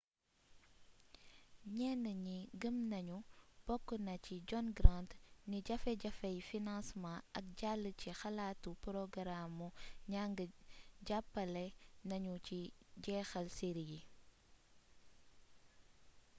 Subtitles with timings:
[1.77, 3.17] ñenn ñi gëm nañu
[3.65, 5.09] bokk na ci john grant
[5.49, 9.67] ni jafe-jafey financement ak jàll ci xalaatu porogaraamu
[10.09, 10.37] njàng
[11.07, 11.65] jàppale
[12.09, 12.57] nañu ci
[13.03, 13.99] jeexal série yi